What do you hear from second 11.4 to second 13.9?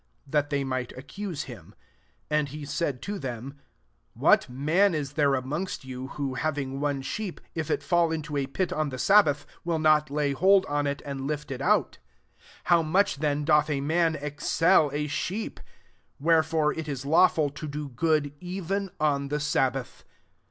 it out? 12 How much then doth a